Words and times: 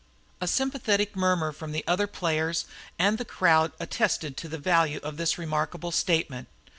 A 0.41 0.47
sympathetic 0.47 1.15
murmur 1.15 1.51
from 1.51 1.73
the 1.73 1.83
other 1.85 2.07
players 2.07 2.65
and 2.97 3.19
the 3.19 3.23
crowd 3.23 3.71
attested 3.79 4.35
to 4.37 4.49
the 4.49 4.57
value 4.57 4.99
of 5.03 5.17
this 5.17 5.37
remarkable 5.37 5.91
statement. 5.91 6.47